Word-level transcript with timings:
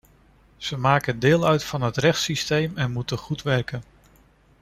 Ze 0.57 0.77
maken 0.77 1.19
deel 1.19 1.45
uit 1.47 1.63
van 1.63 1.81
het 1.81 1.97
rechtssysteem 1.97 2.77
en 2.77 2.83
ze 2.85 2.89
moeten 2.89 3.17
goed 3.17 3.41
werken. 3.41 3.83